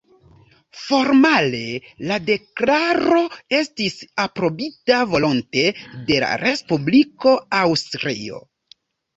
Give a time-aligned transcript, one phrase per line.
[0.83, 1.59] Formale,
[2.11, 3.21] la deklaro
[3.59, 5.67] estis aprobita volonte
[6.11, 8.43] de la Respubliko Aŭstrio.